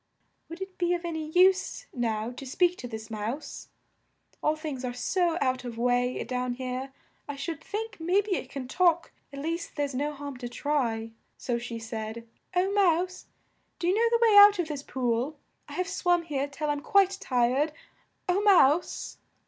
[0.49, 3.67] "Would it be of an y use now to speak to this mouse?
[4.41, 6.91] All things are so out of way down here,
[7.29, 11.11] I should think may be it can talk, at least there's no harm to try."
[11.37, 13.27] So she said: "O Mouse,
[13.77, 15.37] do you know the way out of this pool?
[15.69, 17.71] I have swum here till I'm quite tired,
[18.27, 19.19] O Mouse!"